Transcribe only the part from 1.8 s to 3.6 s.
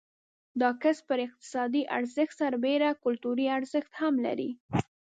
ارزښت سربېره کلتوري